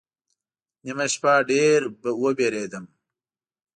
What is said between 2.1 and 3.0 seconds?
ووېرېدم